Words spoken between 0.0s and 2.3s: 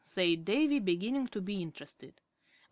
said Davy, beginning to be interested.